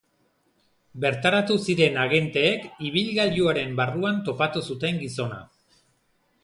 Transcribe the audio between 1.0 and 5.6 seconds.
Bertaratu ziren agenteek ibilgailuaren barruan topatu zuten gizona.